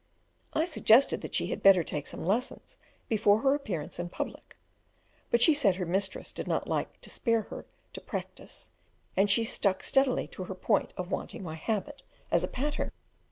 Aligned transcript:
I 0.53 0.65
suggested 0.65 1.21
that 1.21 1.35
she 1.35 1.51
had 1.51 1.61
better 1.61 1.83
take 1.83 2.07
some 2.07 2.25
lessons 2.25 2.75
before 3.07 3.41
her 3.41 3.53
appearance 3.53 3.99
in 3.99 4.09
public; 4.09 4.57
but 5.29 5.43
she 5.43 5.53
said 5.53 5.75
her 5.75 5.85
mistress 5.85 6.33
did 6.33 6.47
not 6.47 6.67
like 6.67 6.99
to 7.01 7.09
spare 7.11 7.43
her 7.53 7.67
to 7.93 8.01
"practise," 8.01 8.71
and 9.15 9.29
she 9.29 9.43
stuck 9.43 9.83
steadily 9.83 10.25
to 10.29 10.45
her 10.45 10.55
point 10.55 10.91
of 10.97 11.11
wanting 11.11 11.43
my 11.43 11.53
habit 11.53 12.01
as 12.31 12.43
a 12.43 12.47
pattern. 12.47 12.89